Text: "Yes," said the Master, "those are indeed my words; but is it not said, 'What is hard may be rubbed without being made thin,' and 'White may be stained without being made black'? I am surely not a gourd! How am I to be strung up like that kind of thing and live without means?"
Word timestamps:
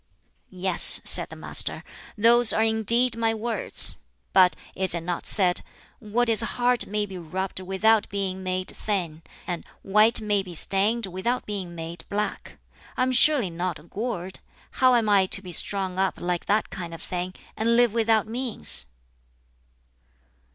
"Yes," 0.55 0.99
said 1.03 1.29
the 1.29 1.35
Master, 1.35 1.83
"those 2.17 2.53
are 2.53 2.63
indeed 2.63 3.15
my 3.15 3.35
words; 3.35 3.97
but 4.33 4.55
is 4.73 4.95
it 4.95 5.01
not 5.01 5.27
said, 5.27 5.61
'What 5.99 6.27
is 6.27 6.41
hard 6.41 6.87
may 6.87 7.05
be 7.05 7.19
rubbed 7.19 7.59
without 7.59 8.09
being 8.09 8.41
made 8.41 8.69
thin,' 8.69 9.21
and 9.45 9.63
'White 9.83 10.19
may 10.19 10.41
be 10.41 10.55
stained 10.55 11.05
without 11.05 11.45
being 11.45 11.75
made 11.75 12.05
black'? 12.09 12.57
I 12.97 13.03
am 13.03 13.11
surely 13.11 13.51
not 13.51 13.77
a 13.77 13.83
gourd! 13.83 14.39
How 14.71 14.95
am 14.95 15.07
I 15.07 15.27
to 15.27 15.39
be 15.39 15.51
strung 15.51 15.99
up 15.99 16.19
like 16.19 16.47
that 16.47 16.71
kind 16.71 16.95
of 16.95 17.01
thing 17.03 17.35
and 17.55 17.77
live 17.77 17.93
without 17.93 18.25
means?" 18.25 18.87